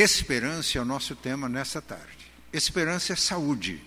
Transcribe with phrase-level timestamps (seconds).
[0.00, 2.30] Esperança é o nosso tema nessa tarde.
[2.52, 3.82] Esperança é saúde.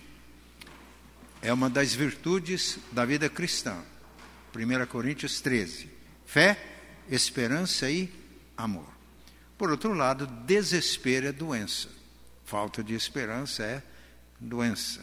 [1.40, 3.82] É uma das virtudes da vida cristã.
[4.54, 5.88] 1 Coríntios 13.
[6.26, 6.62] Fé,
[7.08, 8.12] esperança e
[8.54, 8.92] amor.
[9.56, 11.88] Por outro lado, desespero é doença.
[12.44, 13.82] Falta de esperança é
[14.38, 15.02] doença.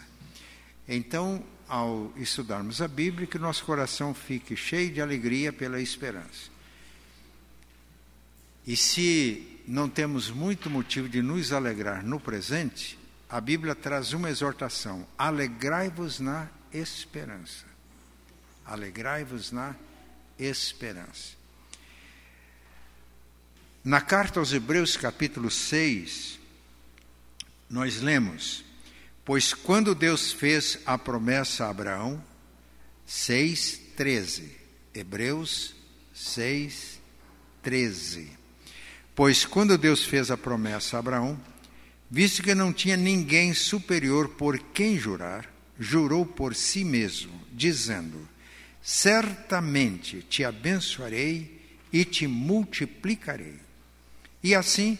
[0.88, 6.52] Então, ao estudarmos a Bíblia, que nosso coração fique cheio de alegria pela esperança.
[8.70, 14.30] E se não temos muito motivo de nos alegrar no presente, a Bíblia traz uma
[14.30, 17.66] exortação: alegrai-vos na esperança.
[18.64, 19.76] Alegrai-vos na
[20.38, 21.36] esperança.
[23.84, 26.38] Na carta aos Hebreus, capítulo 6,
[27.68, 28.64] nós lemos:
[29.26, 32.24] Pois quando Deus fez a promessa a Abraão,
[33.08, 34.48] 6,13.
[34.94, 35.74] Hebreus
[36.16, 38.38] 6,13.
[39.20, 41.38] Pois quando Deus fez a promessa a Abraão,
[42.10, 45.46] visto que não tinha ninguém superior por quem jurar,
[45.78, 48.18] jurou por si mesmo, dizendo:
[48.82, 53.56] Certamente te abençoarei e te multiplicarei.
[54.42, 54.98] E assim,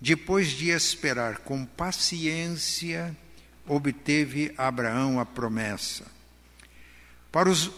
[0.00, 3.16] depois de esperar com paciência,
[3.68, 6.10] obteve Abraão a promessa.
[7.30, 7.70] Para os,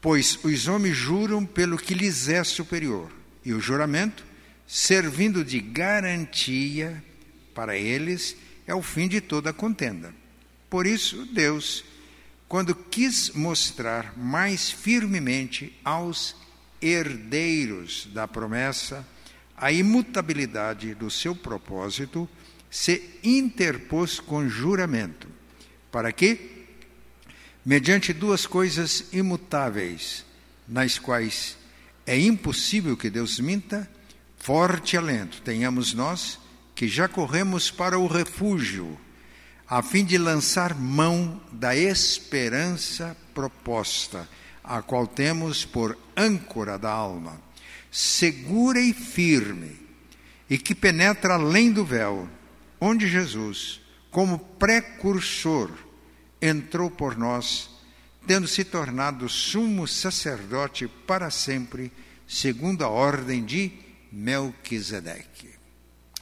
[0.00, 3.10] pois os homens juram pelo que lhes é superior,
[3.44, 4.27] e o juramento,
[4.68, 7.02] servindo de garantia
[7.54, 10.14] para eles, é o fim de toda contenda.
[10.68, 11.82] Por isso, Deus,
[12.46, 16.36] quando quis mostrar mais firmemente aos
[16.82, 19.04] herdeiros da promessa
[19.56, 22.28] a imutabilidade do seu propósito,
[22.70, 25.28] se interpôs com juramento,
[25.90, 26.66] para que,
[27.64, 30.26] mediante duas coisas imutáveis,
[30.68, 31.56] nas quais
[32.06, 33.88] é impossível que Deus minta,
[34.38, 35.42] forte alento.
[35.42, 36.38] Tenhamos nós
[36.74, 38.98] que já corremos para o refúgio,
[39.68, 44.28] a fim de lançar mão da esperança proposta,
[44.62, 47.40] a qual temos por âncora da alma,
[47.90, 49.76] segura e firme,
[50.48, 52.28] e que penetra além do véu
[52.80, 55.70] onde Jesus, como precursor,
[56.40, 57.68] entrou por nós,
[58.26, 61.92] tendo se tornado sumo sacerdote para sempre,
[62.26, 65.50] segundo a ordem de Melquisedeque.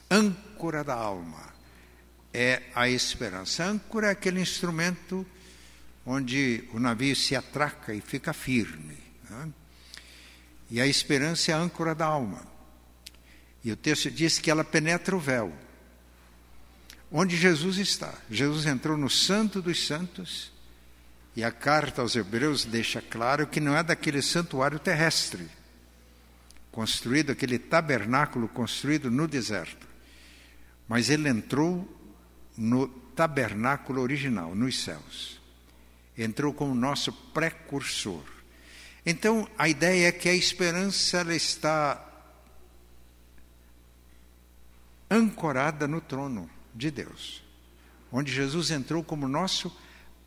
[0.09, 1.53] Âncora da alma
[2.33, 3.63] é a esperança.
[3.63, 5.25] A âncora é aquele instrumento
[6.05, 8.97] onde o navio se atraca e fica firme.
[9.29, 9.49] Né?
[10.69, 12.45] E a esperança é a âncora da alma.
[13.63, 15.53] E o texto diz que ela penetra o véu
[17.11, 18.13] onde Jesus está.
[18.29, 20.51] Jesus entrou no Santo dos Santos
[21.35, 25.47] e a carta aos Hebreus deixa claro que não é daquele santuário terrestre,
[26.77, 29.87] construído, aquele tabernáculo construído no deserto,
[30.87, 31.91] mas ele entrou
[32.55, 35.41] no tabernáculo original, nos céus.
[36.15, 38.23] Entrou como nosso precursor.
[39.03, 41.99] Então, a ideia é que a esperança ela está
[45.09, 47.43] ancorada no trono de Deus,
[48.11, 49.75] onde Jesus entrou como nosso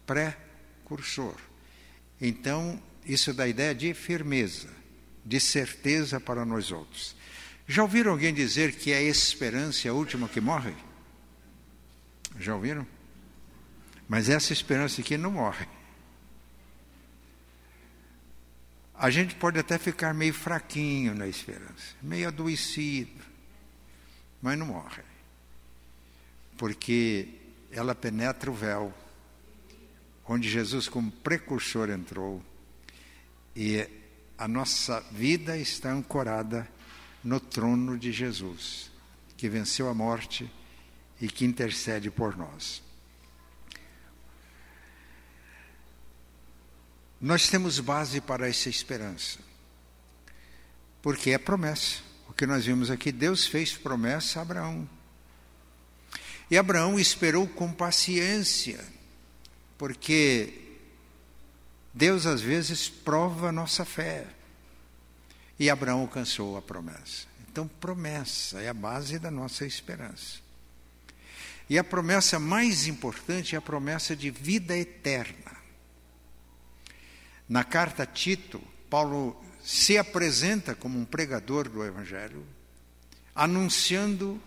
[0.04, 1.36] precursor.
[2.20, 4.79] Então, isso dá ideia de firmeza,
[5.24, 7.16] de certeza para nós outros.
[7.66, 10.74] Já ouviram alguém dizer que a esperança é a última que morre?
[12.38, 12.86] Já ouviram?
[14.08, 15.66] Mas essa esperança aqui não morre.
[18.94, 23.24] A gente pode até ficar meio fraquinho na esperança, meio adoecido,
[24.42, 25.02] mas não morre
[26.60, 27.26] porque
[27.70, 28.92] ela penetra o véu,
[30.28, 32.44] onde Jesus, como precursor, entrou,
[33.56, 33.88] e
[34.40, 36.66] a nossa vida está ancorada
[37.22, 38.90] no trono de Jesus,
[39.36, 40.50] que venceu a morte
[41.20, 42.82] e que intercede por nós.
[47.20, 49.40] Nós temos base para essa esperança,
[51.02, 51.98] porque é promessa.
[52.26, 54.88] O que nós vimos aqui, Deus fez promessa a Abraão.
[56.50, 58.82] E Abraão esperou com paciência,
[59.76, 60.69] porque
[61.92, 64.26] Deus às vezes prova a nossa fé.
[65.58, 67.26] E Abraão alcançou a promessa.
[67.50, 70.38] Então, promessa é a base da nossa esperança.
[71.68, 75.56] E a promessa mais importante é a promessa de vida eterna.
[77.48, 82.44] Na carta a Tito, Paulo se apresenta como um pregador do Evangelho,
[83.34, 84.40] anunciando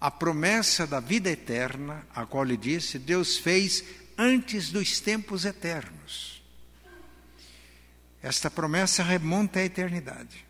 [0.00, 3.84] a promessa da vida eterna, a qual ele disse, Deus fez
[4.20, 6.42] antes dos tempos eternos.
[8.22, 10.44] Esta promessa remonta à eternidade.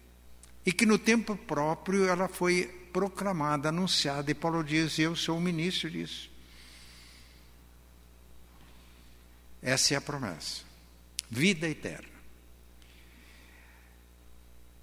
[0.66, 5.40] E que no tempo próprio ela foi proclamada, anunciada, e Paulo diz: Eu sou o
[5.40, 6.28] ministro disso.
[9.62, 10.62] Essa é a promessa.
[11.30, 12.08] Vida eterna.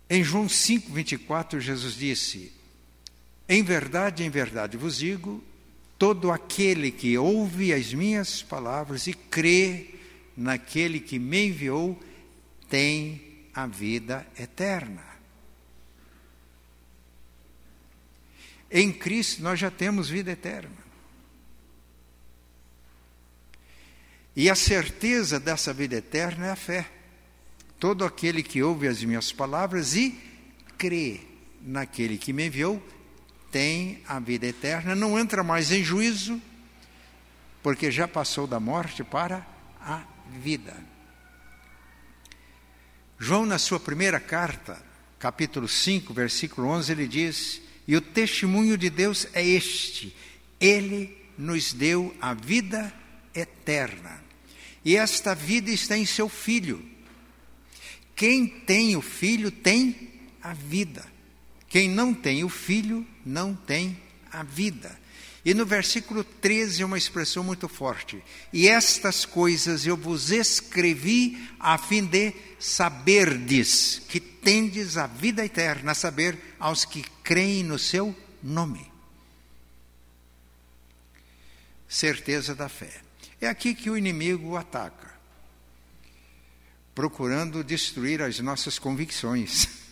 [0.10, 2.54] Em João 5, 24, Jesus disse:
[3.50, 5.44] Em verdade, em verdade vos digo,
[5.98, 9.96] todo aquele que ouve as minhas palavras e crê
[10.36, 12.00] naquele que me enviou,
[12.70, 13.22] tem
[13.54, 15.04] a vida eterna.
[18.70, 20.88] Em Cristo nós já temos vida eterna.
[24.36, 26.88] E a certeza dessa vida eterna é a fé.
[27.80, 30.16] Todo aquele que ouve as minhas palavras e
[30.78, 31.22] crê
[31.62, 32.84] naquele que me enviou
[33.52, 36.42] tem a vida eterna, não entra mais em juízo,
[37.64, 39.46] porque já passou da morte para
[39.82, 40.04] a
[40.40, 40.76] vida.
[43.20, 44.82] João, na sua primeira carta,
[45.18, 50.16] capítulo 5, versículo 11, ele diz: E o testemunho de Deus é este:
[50.60, 52.94] Ele nos deu a vida
[53.34, 54.24] eterna.
[54.86, 56.84] E esta vida está em seu filho.
[58.16, 60.10] Quem tem o filho tem
[60.42, 61.06] a vida.
[61.68, 64.00] Quem não tem o filho não tem
[64.32, 64.98] a vida.
[65.44, 68.22] E no versículo 13 é uma expressão muito forte.
[68.52, 75.92] E estas coisas eu vos escrevi a fim de saberdes que tendes a vida eterna,
[75.92, 78.92] a saber, aos que creem no seu nome.
[81.88, 83.02] Certeza da fé.
[83.40, 85.14] É aqui que o inimigo ataca,
[86.94, 89.70] procurando destruir as nossas convicções.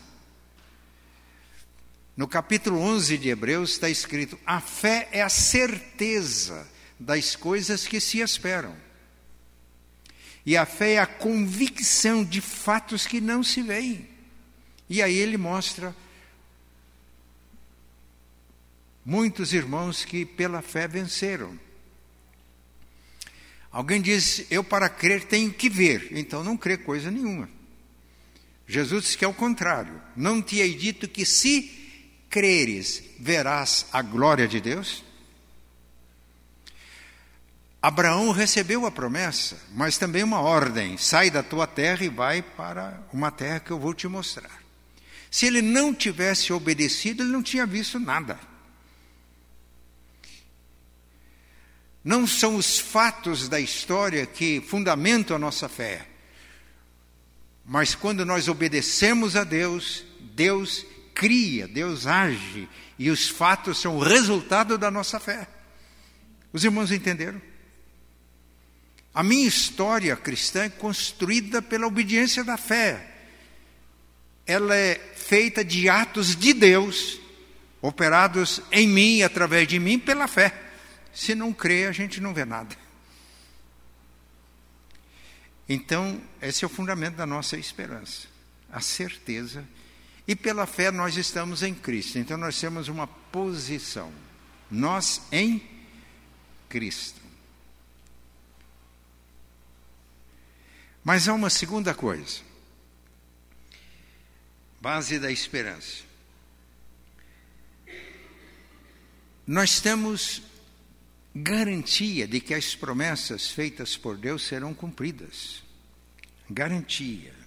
[2.15, 6.65] No capítulo 11 de Hebreus está escrito: a fé é a certeza
[6.99, 8.75] das coisas que se esperam.
[10.45, 14.07] E a fé é a convicção de fatos que não se veem.
[14.89, 15.93] E aí ele mostra
[19.03, 21.59] muitos irmãos que pela fé venceram.
[23.69, 27.49] Alguém diz: Eu para crer tenho que ver, então não crê coisa nenhuma.
[28.65, 30.01] Jesus disse que é o contrário.
[30.15, 31.84] Não te hei dito que se
[32.29, 35.03] creres, verás a glória de Deus?
[37.81, 42.99] Abraão recebeu a promessa, mas também uma ordem: sai da tua terra e vai para
[43.13, 44.63] uma terra que eu vou te mostrar.
[45.29, 48.39] Se ele não tivesse obedecido, ele não tinha visto nada.
[52.03, 56.07] Não são os fatos da história que fundamentam a nossa fé.
[57.63, 60.85] Mas quando nós obedecemos a Deus, Deus
[61.15, 62.69] cria, Deus age,
[62.99, 65.47] e os fatos são o resultado da nossa fé.
[66.51, 67.41] Os irmãos entenderam?
[69.13, 73.13] A minha história cristã é construída pela obediência da fé.
[74.45, 77.19] Ela é feita de atos de Deus,
[77.81, 80.53] operados em mim através de mim pela fé.
[81.13, 82.75] Se não crê, a gente não vê nada.
[85.67, 88.27] Então, esse é o fundamento da nossa esperança,
[88.71, 89.65] a certeza.
[90.27, 92.17] E pela fé nós estamos em Cristo.
[92.17, 94.11] Então nós temos uma posição.
[94.69, 95.61] Nós em
[96.67, 97.21] Cristo.
[101.03, 102.41] Mas há uma segunda coisa.
[104.81, 106.03] Base da esperança.
[109.45, 110.41] Nós temos
[111.35, 115.63] garantia de que as promessas feitas por Deus serão cumpridas.
[116.49, 117.44] Garantia.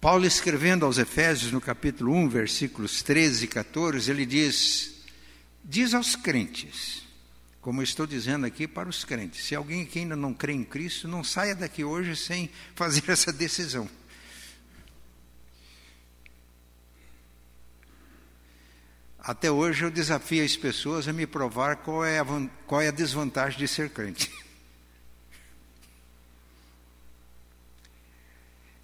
[0.00, 5.02] Paulo, escrevendo aos Efésios, no capítulo 1, versículos 13 e 14, ele diz:
[5.64, 7.02] Diz aos crentes,
[7.60, 11.08] como estou dizendo aqui para os crentes, se alguém que ainda não crê em Cristo,
[11.08, 13.88] não saia daqui hoje sem fazer essa decisão.
[19.18, 22.24] Até hoje eu desafio as pessoas a me provar qual é a,
[22.64, 24.30] qual é a desvantagem de ser crente.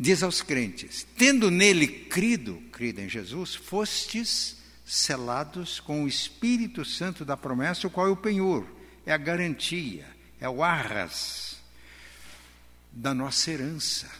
[0.02, 7.24] Diz aos crentes: tendo nele crido, crido em Jesus, fostes selados com o Espírito Santo
[7.24, 8.66] da promessa, o qual é o penhor,
[9.06, 10.04] é a garantia,
[10.40, 11.56] é o arras
[12.90, 14.10] da nossa herança.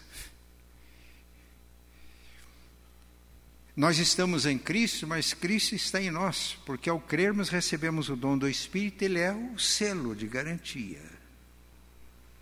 [3.75, 8.39] Nós estamos em Cristo, mas Cristo está em nós, porque ao crermos recebemos o dom
[8.39, 11.03] do Espírito, ele é o selo de garantia.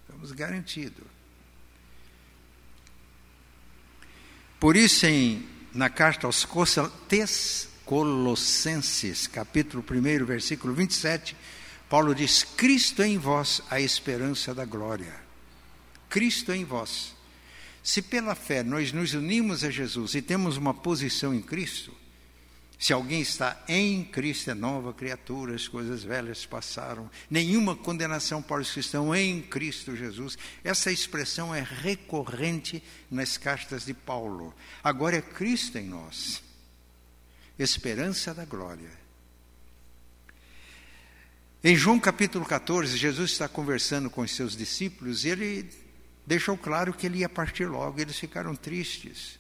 [0.03, 1.20] Estamos garantidos.
[4.61, 6.47] Por isso, em, na carta aos
[7.87, 11.35] Colossenses, capítulo 1, versículo 27,
[11.89, 15.15] Paulo diz: Cristo em vós a esperança da glória.
[16.11, 17.17] Cristo em vós.
[17.83, 21.95] Se pela fé nós nos unimos a Jesus e temos uma posição em Cristo,
[22.81, 27.11] Se alguém está em Cristo, é nova criatura, as coisas velhas passaram.
[27.29, 30.39] Nenhuma condenação para os que estão em Cristo Jesus.
[30.65, 34.55] Essa expressão é recorrente nas cartas de Paulo.
[34.83, 36.43] Agora é Cristo em nós,
[37.59, 38.91] esperança da glória.
[41.63, 45.71] Em João capítulo 14, Jesus está conversando com os seus discípulos e ele
[46.27, 48.01] deixou claro que ele ia partir logo.
[48.01, 49.40] Eles ficaram tristes.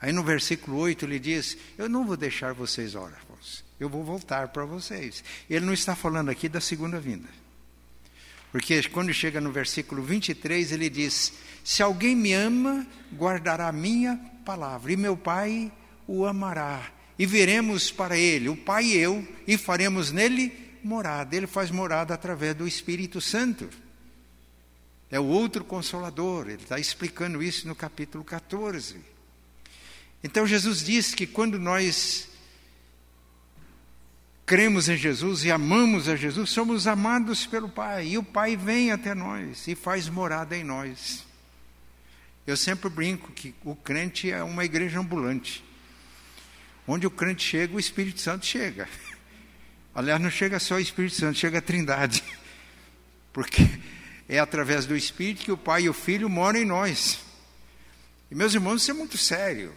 [0.00, 4.48] Aí no versículo 8 ele diz: Eu não vou deixar vocês órfãos, eu vou voltar
[4.48, 5.22] para vocês.
[5.48, 7.28] Ele não está falando aqui da segunda vinda.
[8.50, 14.18] Porque quando chega no versículo 23, ele diz: Se alguém me ama, guardará a minha
[14.44, 15.70] palavra, e meu Pai
[16.06, 16.90] o amará.
[17.18, 20.52] E viremos para ele, o Pai e eu, e faremos nele
[20.82, 21.36] morada.
[21.36, 23.68] Ele faz morada através do Espírito Santo.
[25.10, 28.96] É o outro consolador, ele está explicando isso no capítulo 14.
[30.22, 32.28] Então Jesus diz que quando nós
[34.44, 38.90] cremos em Jesus e amamos a Jesus, somos amados pelo Pai, e o Pai vem
[38.90, 41.24] até nós e faz morada em nós.
[42.46, 45.64] Eu sempre brinco que o crente é uma igreja ambulante.
[46.86, 48.88] Onde o crente chega, o Espírito Santo chega.
[49.94, 52.24] Aliás, não chega só o Espírito Santo, chega a Trindade.
[53.32, 53.68] Porque
[54.28, 57.20] é através do Espírito que o Pai e o Filho moram em nós.
[58.30, 59.72] E meus irmãos, isso é muito sério.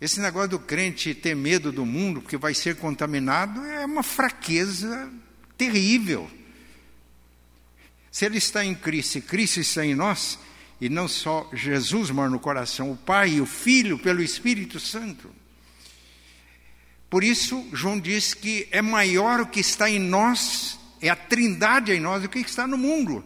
[0.00, 5.10] Esse negócio do crente ter medo do mundo porque vai ser contaminado é uma fraqueza
[5.56, 6.30] terrível.
[8.10, 10.38] Se ele está em Cristo e Cristo está em nós,
[10.80, 15.30] e não só Jesus mora no coração, o Pai e o Filho pelo Espírito Santo.
[17.10, 21.92] Por isso, João diz que é maior o que está em nós, é a trindade
[21.92, 23.24] em nós, do que está no mundo.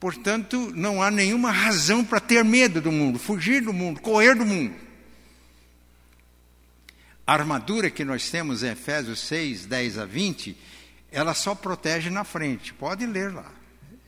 [0.00, 4.46] Portanto, não há nenhuma razão para ter medo do mundo, fugir do mundo, correr do
[4.46, 4.74] mundo.
[7.26, 10.56] A armadura que nós temos em Efésios 6, 10 a 20,
[11.12, 12.72] ela só protege na frente.
[12.72, 13.52] Pode ler lá.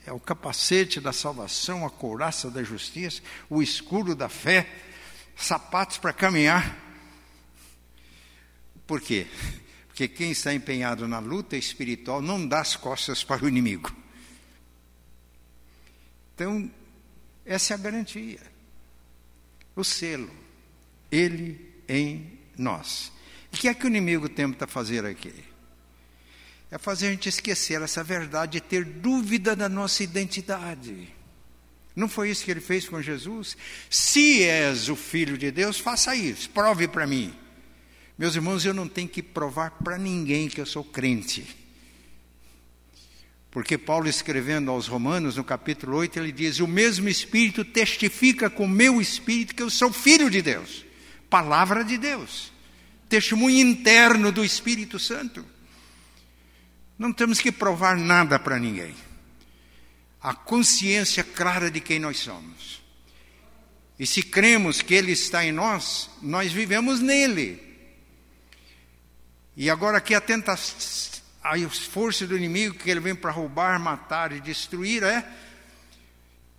[0.06, 3.20] É o capacete da salvação, a couraça da justiça,
[3.50, 4.66] o escudo da fé,
[5.36, 6.74] sapatos para caminhar.
[8.86, 9.26] Por quê?
[9.88, 14.01] Porque quem está empenhado na luta espiritual não dá as costas para o inimigo.
[16.34, 16.70] Então,
[17.44, 18.40] essa é a garantia.
[19.74, 20.30] O selo,
[21.10, 23.12] ele em nós.
[23.52, 25.32] E o que é que o inimigo tenta fazer aqui?
[26.70, 31.08] É fazer a gente esquecer essa verdade e ter dúvida da nossa identidade.
[31.94, 33.56] Não foi isso que ele fez com Jesus?
[33.90, 37.34] Se és o filho de Deus, faça isso, prove para mim.
[38.16, 41.61] Meus irmãos, eu não tenho que provar para ninguém que eu sou crente.
[43.52, 48.64] Porque Paulo, escrevendo aos Romanos, no capítulo 8, ele diz: O mesmo Espírito testifica com
[48.64, 50.86] o meu espírito que eu sou filho de Deus.
[51.28, 52.50] Palavra de Deus.
[53.10, 55.44] Testemunho interno do Espírito Santo.
[56.98, 58.94] Não temos que provar nada para ninguém.
[60.22, 62.80] A consciência clara de quem nós somos.
[63.98, 67.62] E se cremos que Ele está em nós, nós vivemos nele.
[69.54, 74.32] E agora aqui a tentação a força do inimigo que ele vem para roubar, matar
[74.32, 75.26] e destruir é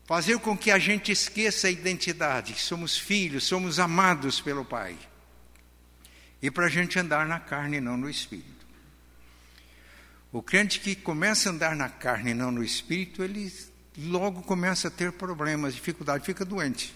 [0.05, 4.97] fazer com que a gente esqueça a identidade, somos filhos, somos amados pelo Pai.
[6.41, 8.51] E para a gente andar na carne e não no espírito.
[10.31, 13.53] O crente que começa a andar na carne e não no espírito, ele
[13.97, 16.93] logo começa a ter problemas, dificuldade, fica doente.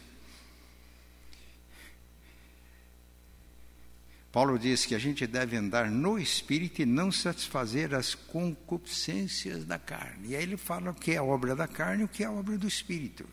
[4.32, 9.80] Paulo diz que a gente deve andar no espírito e não satisfazer as concupiscências da
[9.80, 10.30] carne.
[10.30, 12.58] E aí ele fala o que é obra da carne e o que é obra
[12.58, 13.26] do espírito.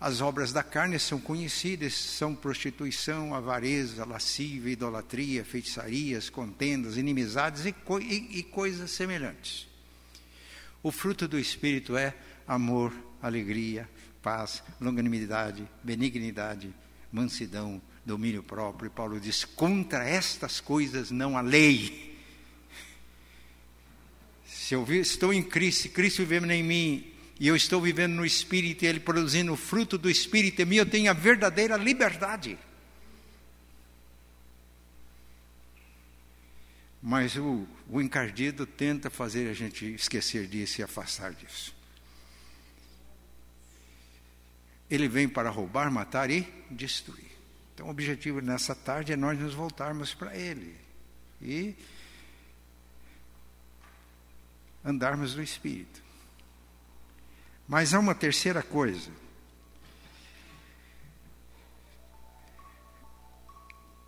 [0.00, 7.72] As obras da carne são conhecidas, são prostituição, avareza, lascívia, idolatria, feitiçarias, contendas, inimizades e,
[7.72, 9.66] co e, e coisas semelhantes.
[10.82, 12.14] O fruto do espírito é
[12.46, 13.88] amor, alegria,
[14.22, 16.72] paz, longanimidade, benignidade,
[17.12, 18.90] mansidão, domínio próprio.
[18.90, 22.18] Paulo diz: contra estas coisas não há lei.
[24.46, 28.84] Se eu estou em Cristo, Cristo vivendo em mim, e eu estou vivendo no Espírito,
[28.84, 32.58] e Ele produzindo o fruto do Espírito em mim, eu tenho a verdadeira liberdade.
[37.00, 41.74] Mas o, o encardido tenta fazer a gente esquecer disso e afastar disso.
[44.90, 47.27] Ele vem para roubar, matar e destruir.
[47.78, 50.74] Então, o objetivo nessa tarde é nós nos voltarmos para Ele
[51.40, 51.76] e
[54.84, 56.02] andarmos no Espírito.
[57.68, 59.12] Mas há uma terceira coisa.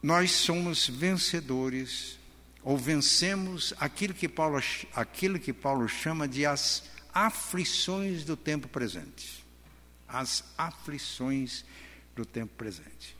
[0.02, 2.18] nós somos vencedores,
[2.64, 4.58] ou vencemos aquilo que Paulo,
[4.96, 9.46] aquilo que Paulo chama de as aflições do tempo presente.
[10.08, 11.64] As aflições
[12.16, 13.19] do tempo presente.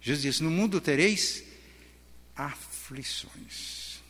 [0.00, 1.44] Jesus disse: No mundo tereis
[2.34, 4.00] aflições.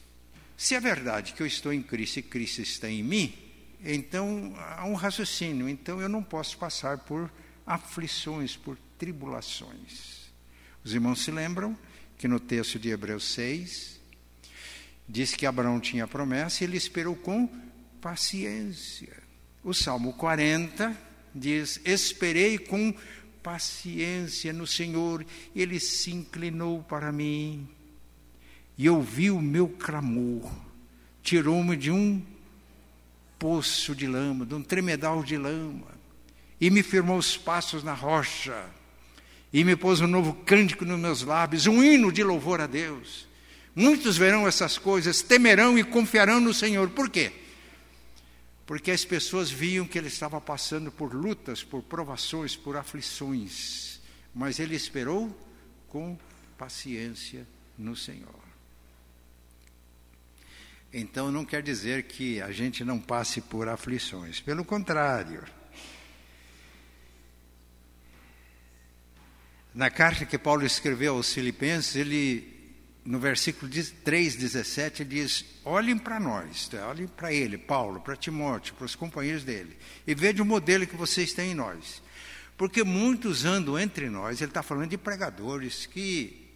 [0.56, 3.34] Se é verdade que eu estou em Cristo e Cristo está em mim,
[3.82, 7.30] então há um raciocínio, então eu não posso passar por
[7.66, 10.30] aflições, por tribulações.
[10.84, 11.76] Os irmãos se lembram
[12.18, 14.00] que no texto de Hebreus 6
[15.08, 17.48] diz que Abraão tinha promessa e ele esperou com
[18.00, 19.16] paciência.
[19.64, 20.96] O Salmo 40
[21.34, 22.94] diz: Esperei com
[23.42, 27.68] paciência no Senhor, ele se inclinou para mim
[28.76, 30.50] e ouviu o meu clamor,
[31.22, 32.22] tirou-me de um
[33.38, 35.88] poço de lama, de um tremedal de lama,
[36.60, 38.64] e me firmou os passos na rocha,
[39.52, 43.28] e me pôs um novo cântico nos meus lábios, um hino de louvor a Deus.
[43.74, 46.88] Muitos verão essas coisas, temerão e confiarão no Senhor.
[46.90, 47.32] Por quê?
[48.70, 54.00] Porque as pessoas viam que ele estava passando por lutas, por provações, por aflições,
[54.32, 55.36] mas ele esperou
[55.88, 56.16] com
[56.56, 57.44] paciência
[57.76, 58.44] no Senhor.
[60.92, 65.44] Então não quer dizer que a gente não passe por aflições, pelo contrário.
[69.74, 72.59] Na carta que Paulo escreveu aos Filipenses, ele,
[73.10, 73.68] no versículo
[74.04, 76.86] 3, 17, diz: Olhem para nós, tá?
[76.86, 79.76] olhem para ele, Paulo, para Timóteo, para os companheiros dele,
[80.06, 82.00] e vejam o modelo que vocês têm em nós.
[82.56, 86.48] Porque muitos andam entre nós, ele está falando de pregadores que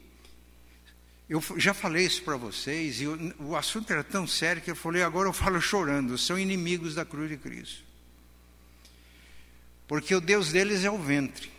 [1.28, 4.76] eu já falei isso para vocês, e o, o, assunto era tão sério que eu
[4.76, 7.82] falei, agora eu falo chorando, são inimigos da cruz de Cristo.
[9.88, 11.50] Porque o Deus deles é o ventre.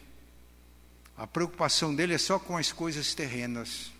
[1.18, 3.94] A preocupação dele é só com as coisas terrenas.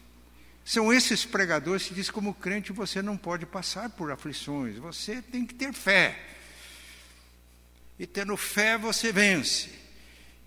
[0.66, 5.46] São esses pregadores que dizem, como crente, você não pode passar por aflições, você tem
[5.46, 6.20] que ter fé.
[8.00, 9.70] E tendo fé, você vence.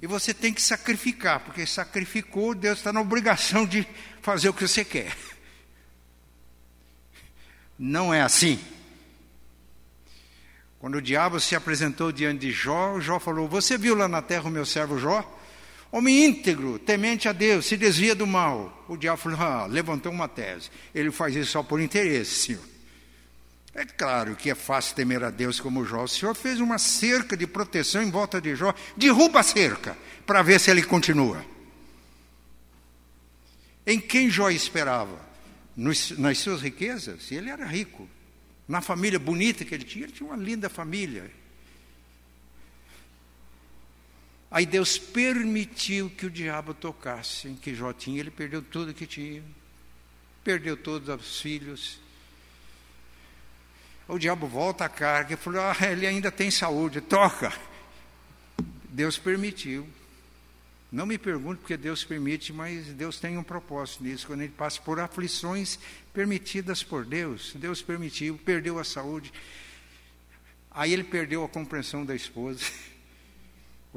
[0.03, 3.87] E você tem que sacrificar, porque sacrificou, Deus está na obrigação de
[4.21, 5.17] fazer o que você quer.
[7.79, 8.59] Não é assim.
[10.81, 14.49] Quando o diabo se apresentou diante de Jó, Jó falou: Você viu lá na terra
[14.49, 15.38] o meu servo Jó?
[15.91, 18.85] Homem íntegro, temente a Deus, se desvia do mal.
[18.89, 20.71] O diabo falou: ah, levantou uma tese.
[20.95, 22.65] Ele faz isso só por interesse, senhor.
[23.75, 26.03] É claro que é fácil temer a Deus como Jó.
[26.03, 28.75] O Senhor fez uma cerca de proteção em volta de Jó.
[28.97, 29.97] Derruba a cerca
[30.27, 31.45] para ver se ele continua.
[33.87, 35.17] Em quem Jó esperava?
[35.77, 37.31] Nos, nas suas riquezas?
[37.31, 38.09] Ele era rico.
[38.67, 41.31] Na família bonita que ele tinha, ele tinha uma linda família.
[44.51, 49.43] Aí Deus permitiu que o diabo tocasse que Jó tinha, ele perdeu tudo que tinha.
[50.43, 52.01] Perdeu todos os filhos,
[54.09, 57.53] o diabo volta a carga e falou: ah, ele ainda tem saúde, toca.
[58.89, 59.87] Deus permitiu.
[60.91, 64.27] Não me pergunte porque Deus permite, mas Deus tem um propósito nisso.
[64.27, 65.79] Quando ele passa por aflições
[66.15, 69.31] permitidas por Deus, Deus permitiu, perdeu a saúde.
[70.71, 72.65] Aí ele perdeu a compreensão da esposa.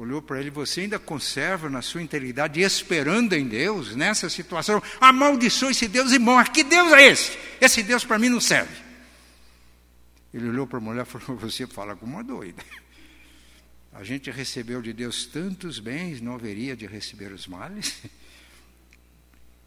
[0.02, 5.70] Olhou para ele, você ainda conserva na sua integridade, esperando em Deus, nessa situação, amaldiçoe
[5.70, 6.50] esse Deus e morre.
[6.50, 7.38] Que Deus é esse?
[7.60, 8.74] Esse Deus para mim não serve.
[10.34, 12.60] Ele olhou para a mulher e falou: Você fala como uma doida.
[13.92, 18.02] A gente recebeu de Deus tantos bens, não haveria de receber os males?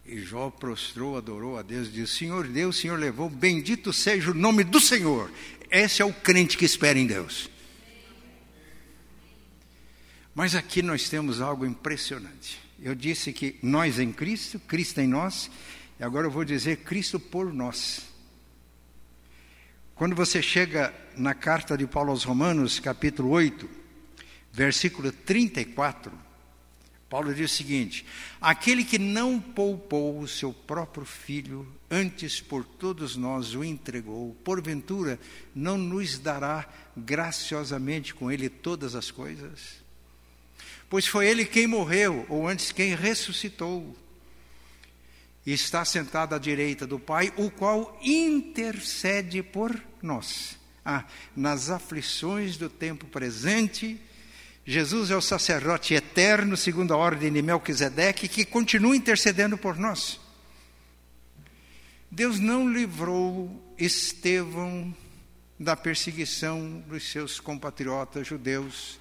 [0.07, 4.35] E Jó prostrou, adorou a Deus e disse: Senhor Deus, Senhor levou, bendito seja o
[4.35, 5.31] nome do Senhor.
[5.71, 7.49] Esse é o crente que espera em Deus.
[10.35, 12.59] Mas aqui nós temos algo impressionante.
[12.77, 15.49] Eu disse que nós em Cristo, Cristo em nós,
[15.97, 18.01] e agora eu vou dizer Cristo por nós.
[19.95, 23.69] Quando você chega na carta de Paulo aos Romanos, capítulo 8,
[24.51, 26.11] versículo 34,
[27.09, 28.05] Paulo diz o seguinte:
[28.41, 35.17] Aquele que não poupou o seu próprio filho, antes por todos nós o entregou, porventura
[35.55, 36.67] não nos dará
[36.97, 39.84] graciosamente com ele todas as coisas?
[40.89, 43.95] Pois foi ele quem morreu, ou antes quem ressuscitou
[45.45, 50.57] e está sentado à direita do Pai, o qual intercede por nós.
[50.83, 53.99] Ah, nas aflições do tempo presente,
[54.65, 60.19] Jesus é o sacerdote eterno, segundo a ordem de Melquisedeque, que continua intercedendo por nós.
[62.09, 64.95] Deus não livrou Estevão
[65.59, 68.99] da perseguição dos seus compatriotas judeus,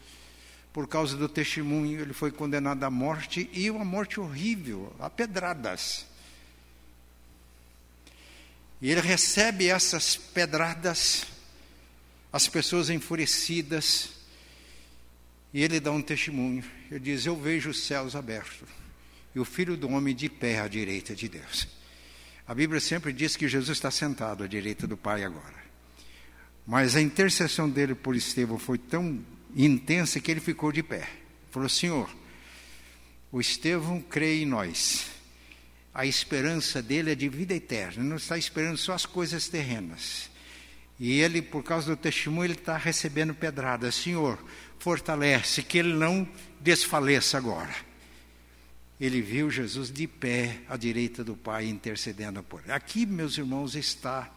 [0.74, 6.04] por causa do testemunho, ele foi condenado à morte e uma morte horrível, a pedradas.
[8.82, 11.26] E ele recebe essas pedradas,
[12.32, 14.10] as pessoas enfurecidas,
[15.52, 16.64] e ele dá um testemunho.
[16.90, 18.68] Ele diz: Eu vejo os céus abertos
[19.32, 21.68] e o filho do homem de pé à direita de Deus.
[22.48, 25.62] A Bíblia sempre diz que Jesus está sentado à direita do Pai agora.
[26.66, 29.24] Mas a intercessão dele por Estevão foi tão
[29.56, 31.08] intensa que ele ficou de pé.
[31.50, 32.10] Falou: Senhor,
[33.30, 35.10] o Estevão crê em nós.
[35.92, 40.28] A esperança dele é de vida eterna, não está esperando só as coisas terrenas.
[40.98, 43.94] E ele, por causa do testemunho, ele está recebendo pedradas.
[43.94, 44.38] Senhor,
[44.78, 46.28] fortalece, que ele não
[46.60, 47.74] desfaleça agora.
[49.00, 52.72] Ele viu Jesus de pé à direita do Pai intercedendo por ele.
[52.72, 54.30] Aqui, meus irmãos, está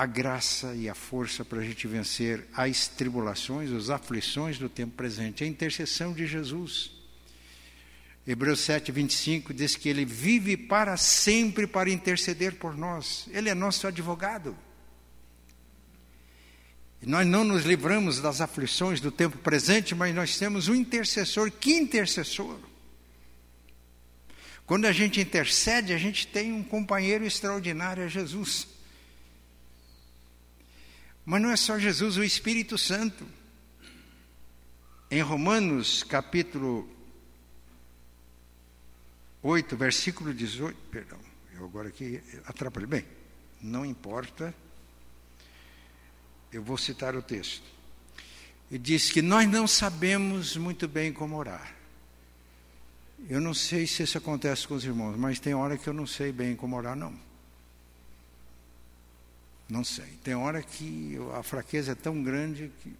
[0.00, 4.96] a graça e a força para a gente vencer as tribulações, as aflições do tempo
[4.96, 6.90] presente, a intercessão de Jesus.
[8.26, 13.28] Hebreus 7, 25 diz que ele vive para sempre para interceder por nós.
[13.30, 14.56] Ele é nosso advogado.
[17.02, 21.50] Nós não nos livramos das aflições do tempo presente, mas nós temos um intercessor.
[21.50, 22.58] Que intercessor?
[24.64, 28.79] Quando a gente intercede, a gente tem um companheiro extraordinário, é Jesus.
[31.30, 33.24] Mas não é só Jesus, o Espírito Santo.
[35.08, 36.90] Em Romanos, capítulo
[39.40, 41.20] 8, versículo 18, perdão,
[41.54, 42.88] eu agora aqui atrapalhei.
[42.88, 43.04] Bem,
[43.62, 44.52] não importa,
[46.52, 47.62] eu vou citar o texto.
[48.68, 51.76] E diz que nós não sabemos muito bem como orar.
[53.28, 56.08] Eu não sei se isso acontece com os irmãos, mas tem hora que eu não
[56.08, 57.29] sei bem como orar, não.
[59.70, 60.18] Não sei.
[60.24, 62.92] Tem hora que a fraqueza é tão grande que.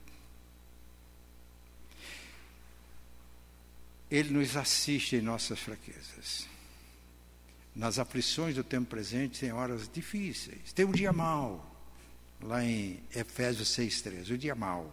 [4.09, 6.47] Ele nos assiste em nossas fraquezas.
[7.75, 10.73] Nas aflições do tempo presente, tem horas difíceis.
[10.73, 11.77] Tem um dia mau,
[12.41, 14.93] lá em Efésios 6,13, o dia mau.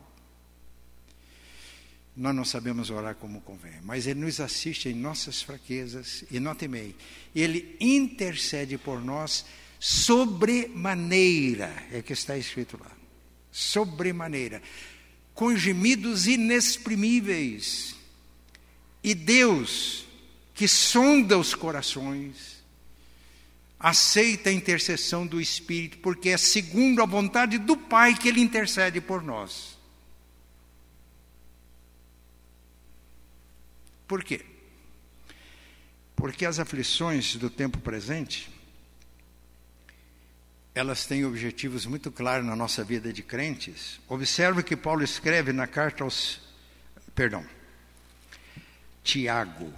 [2.16, 6.56] Nós não sabemos orar como convém, mas Ele nos assiste em nossas fraquezas, e não
[6.56, 6.96] temei,
[7.36, 9.46] Ele intercede por nós
[9.80, 12.92] sobremaneira, é que está escrito lá.
[13.52, 14.62] Sobremaneira.
[15.34, 17.96] Com gemidos inexprimíveis.
[19.04, 20.06] E Deus,
[20.54, 22.63] que sonda os corações,
[23.80, 29.00] aceita a intercessão do Espírito, porque é segundo a vontade do Pai que ele intercede
[29.00, 29.78] por nós.
[34.08, 34.44] Por quê?
[36.16, 38.50] Porque as aflições do tempo presente
[40.78, 44.00] elas têm objetivos muito claros na nossa vida de crentes.
[44.08, 46.40] Observe que Paulo escreve na carta aos.
[47.16, 47.44] Perdão.
[49.04, 49.74] Tiago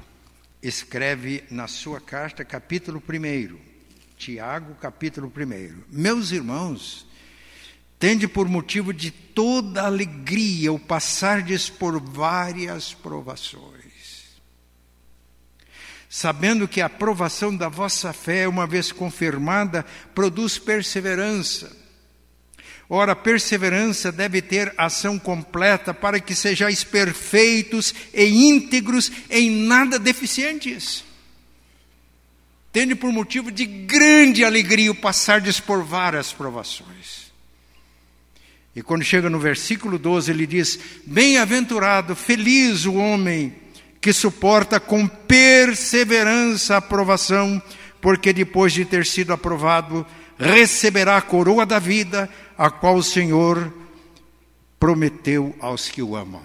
[0.62, 3.58] escreve na sua carta, capítulo 1.
[4.18, 5.84] Tiago, capítulo 1.
[5.90, 7.08] Meus irmãos,
[7.98, 13.90] tende por motivo de toda alegria o passardes por várias provações
[16.10, 21.78] sabendo que a aprovação da vossa fé, uma vez confirmada, produz perseverança.
[22.90, 31.04] Ora, perseverança deve ter ação completa para que sejais perfeitos e íntegros, em nada deficientes.
[32.74, 37.30] Tende por motivo de grande alegria o passardes por várias provações.
[38.76, 43.54] E quando chega no versículo 12, ele diz: Bem-aventurado, feliz o homem
[44.02, 47.62] que suporta com perseverança a aprovação,
[48.02, 50.06] porque depois de ter sido aprovado,
[50.38, 53.74] receberá a coroa da vida, a qual o Senhor
[54.80, 56.44] prometeu aos que o amam.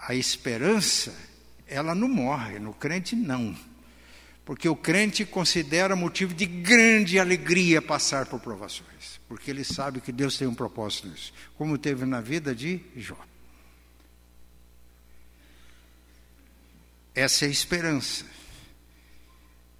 [0.00, 1.12] A esperança,
[1.66, 3.56] ela não morre, no crente não.
[4.44, 10.12] Porque o crente considera motivo de grande alegria passar por provações, porque ele sabe que
[10.12, 13.18] Deus tem um propósito nisso, como teve na vida de Jó.
[17.16, 18.26] Essa é a esperança.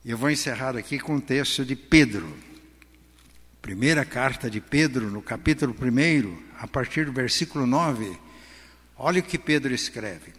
[0.03, 2.35] Eu vou encerrar aqui com o texto de Pedro.
[3.61, 8.18] Primeira carta de Pedro, no capítulo 1, a partir do versículo 9.
[8.96, 10.33] Olha o que Pedro escreve.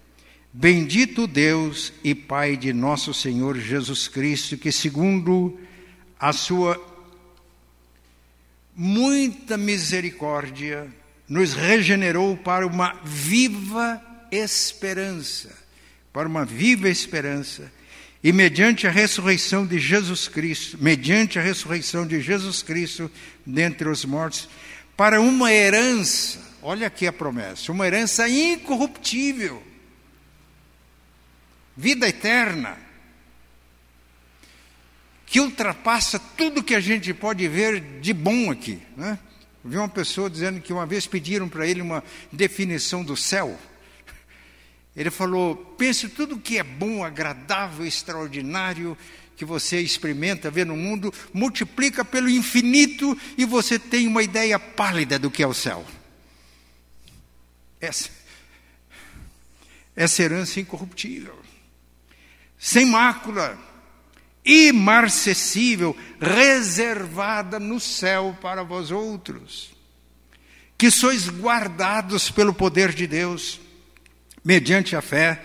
[0.51, 5.55] Bendito Deus e Pai de nosso Senhor Jesus Cristo, que segundo
[6.19, 6.83] a sua
[8.75, 10.91] muita misericórdia,
[11.29, 15.66] nos regenerou para uma viva esperança
[16.17, 17.71] para uma viva esperança
[18.23, 23.11] e mediante a ressurreição de Jesus Cristo, mediante a ressurreição de Jesus Cristo
[23.45, 24.49] dentre os mortos,
[24.95, 29.61] para uma herança olha aqui a promessa, uma herança incorruptível,
[31.77, 32.79] vida eterna,
[35.27, 38.81] que ultrapassa tudo que a gente pode ver de bom aqui.
[38.95, 39.19] Né?
[39.63, 43.55] Vi uma pessoa dizendo que uma vez pediram para ele uma definição do céu.
[44.97, 48.97] Ele falou: pense tudo que é bom, agradável, extraordinário
[49.35, 55.19] que você experimenta, vê no mundo, multiplica pelo infinito e você tem uma ideia pálida
[55.19, 55.85] do que é o céu.
[57.79, 58.09] Essa,
[59.95, 61.37] essa herança incorruptível,
[62.57, 63.55] sem mácula,
[64.43, 69.69] imarcessível, reservada no céu para vós outros,
[70.75, 73.59] que sois guardados pelo poder de Deus
[74.47, 75.41] mediante a fé,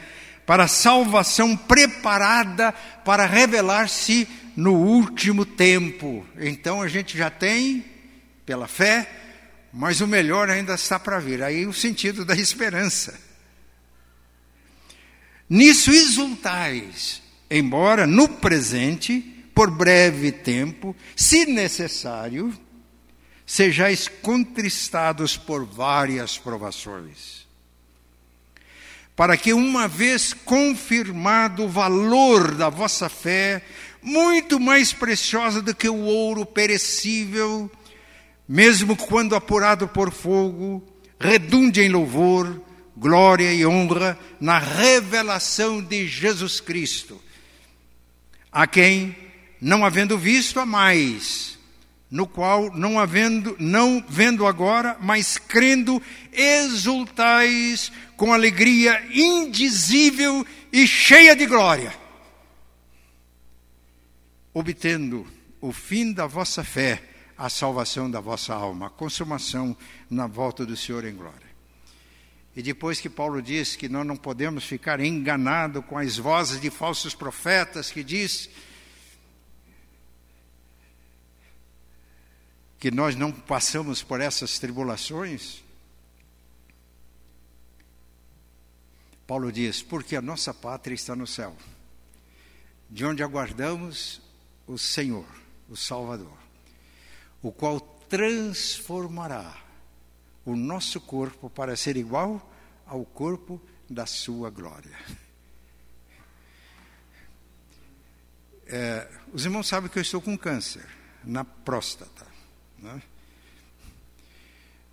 [0.46, 2.70] para a salvação preparada
[3.04, 6.24] para revelar-se no último tempo.
[6.38, 7.84] Então a gente já tem,
[8.46, 9.10] pela fé,
[9.72, 11.42] mas o melhor ainda está para vir.
[11.42, 13.18] Aí o sentido da esperança.
[15.50, 19.18] Nisso exultais, embora no presente,
[19.52, 22.56] por breve tempo, se necessário,
[23.44, 27.41] sejais contristados por várias provações
[29.14, 33.62] para que, uma vez confirmado o valor da vossa fé,
[34.02, 37.70] muito mais preciosa do que o ouro perecível,
[38.48, 40.82] mesmo quando apurado por fogo,
[41.20, 42.60] redunde em louvor,
[42.96, 47.20] glória e honra na revelação de Jesus Cristo,
[48.50, 49.16] a quem,
[49.60, 51.58] não havendo visto a mais,
[52.12, 61.34] no qual não havendo, não vendo agora, mas crendo, exultais com alegria indizível e cheia
[61.34, 61.90] de glória,
[64.52, 65.26] obtendo
[65.58, 67.02] o fim da vossa fé,
[67.38, 69.74] a salvação da vossa alma, a consumação
[70.10, 71.50] na volta do Senhor em glória.
[72.54, 76.68] E depois que Paulo diz que nós não podemos ficar enganados com as vozes de
[76.68, 78.50] falsos profetas que diz
[82.82, 85.62] que nós não passamos por essas tribulações,
[89.24, 91.56] Paulo diz: porque a nossa pátria está no céu,
[92.90, 94.20] de onde aguardamos
[94.66, 95.28] o Senhor,
[95.68, 96.36] o Salvador,
[97.40, 99.62] o qual transformará
[100.44, 102.52] o nosso corpo para ser igual
[102.84, 104.98] ao corpo da sua glória.
[108.66, 110.84] É, os irmãos sabem que eu estou com câncer
[111.22, 112.31] na próstata.
[112.82, 113.00] Né?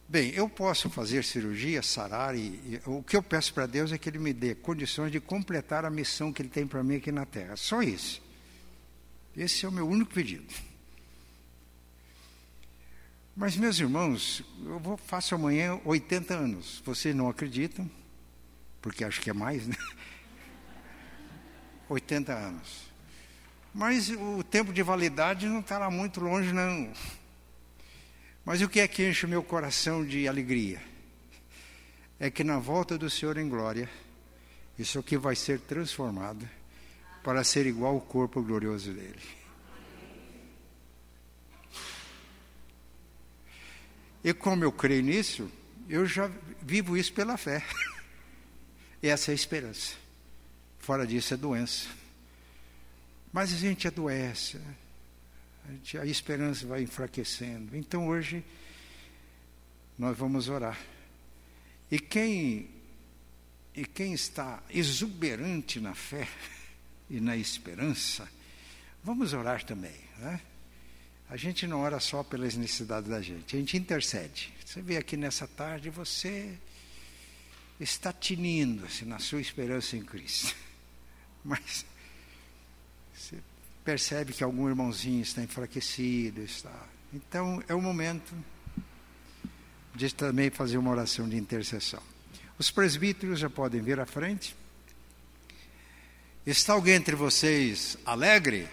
[0.08, 3.98] Bem, eu posso fazer cirurgia, sarar, e, e o que eu peço para Deus é
[3.98, 7.12] que Ele me dê condições de completar a missão que Ele tem para mim aqui
[7.12, 7.56] na Terra.
[7.56, 8.22] Só isso.
[9.36, 10.52] Esse é o meu único pedido.
[13.36, 16.82] Mas, meus irmãos, eu vou, faço amanhã 80 anos.
[16.86, 17.90] Vocês não acreditam,
[18.82, 19.76] porque acho que é mais, né?
[21.88, 22.90] 80 anos.
[23.74, 26.92] Mas o tempo de validade não está lá muito longe, não.
[28.50, 30.82] Mas o que é que enche o meu coração de alegria?
[32.20, 33.88] É que na volta do Senhor em glória,
[34.76, 36.50] isso aqui vai ser transformado
[37.24, 39.22] para ser igual ao corpo glorioso dele.
[44.24, 45.48] E como eu creio nisso,
[45.88, 46.28] eu já
[46.60, 47.64] vivo isso pela fé.
[49.00, 49.94] Essa é a esperança.
[50.80, 51.88] Fora disso é doença.
[53.32, 54.58] Mas a gente adoece.
[54.58, 54.76] Né?
[56.00, 57.76] A esperança vai enfraquecendo.
[57.76, 58.44] Então hoje
[59.98, 60.80] nós vamos orar.
[61.92, 62.70] E quem
[63.76, 66.28] e quem está exuberante na fé
[67.10, 68.28] e na esperança,
[69.04, 70.42] vamos orar também, né?
[71.30, 74.52] A gente não ora só pelas necessidades da gente, a gente intercede.
[74.66, 76.58] Você vê aqui nessa tarde, você
[77.80, 80.56] está tinindo assim, na sua esperança em Cristo.
[81.46, 81.86] Mas
[83.90, 86.88] percebe que algum irmãozinho está enfraquecido, está.
[87.12, 88.36] Então é o momento
[89.96, 92.04] de também fazer uma oração de intercessão.
[92.60, 94.56] Os presbíteros já podem vir à frente.
[96.46, 98.68] Está alguém entre vocês alegre?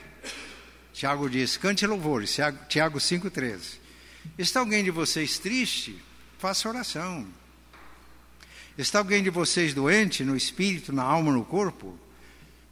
[0.93, 2.37] Tiago diz: cante louvores.
[2.69, 3.79] Tiago 5,13.
[4.37, 5.99] Está alguém de vocês triste?
[6.39, 7.27] Faça oração.
[8.77, 11.99] Está alguém de vocês doente no espírito, na alma, no corpo?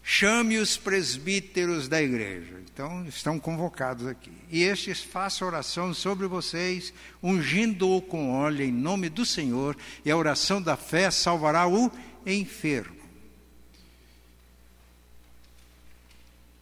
[0.05, 2.63] Chame os presbíteros da igreja.
[2.73, 4.31] Então, estão convocados aqui.
[4.51, 10.17] E estes façam oração sobre vocês, ungindo-o com óleo em nome do Senhor, e a
[10.17, 11.91] oração da fé salvará o
[12.27, 13.03] enfermo.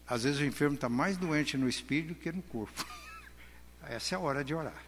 [0.06, 2.86] Às vezes o enfermo está mais doente no espírito que no corpo.
[3.88, 4.84] Essa é a hora de orar.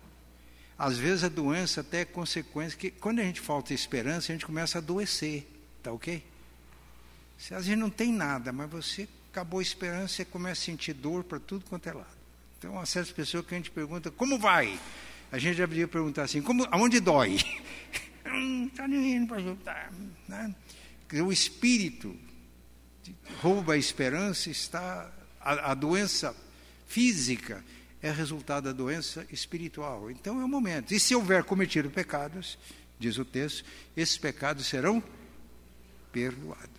[0.79, 4.47] Às vezes a doença até é consequência que quando a gente falta esperança, a gente
[4.47, 5.47] começa a adoecer,
[5.83, 6.23] tá ok?
[7.39, 10.93] Se a gente não tem nada, mas você acabou a esperança, você começa a sentir
[10.93, 12.07] dor para tudo quanto é lado.
[12.59, 14.79] Então, há certas pessoas que a gente pergunta, como vai?
[15.31, 17.37] A gente já podia perguntar assim, como, aonde dói?
[18.67, 19.93] Está indo para ajudar.
[20.29, 20.55] Né?
[21.23, 22.17] O espírito
[23.41, 26.35] rouba a esperança, está a, a doença
[26.87, 27.63] física
[28.05, 30.11] é resultado da doença espiritual.
[30.11, 30.93] Então é o momento.
[30.93, 32.59] E se houver cometido pecados,
[32.99, 33.65] diz o texto,
[33.97, 35.03] esses pecados serão
[36.13, 36.74] perdoados.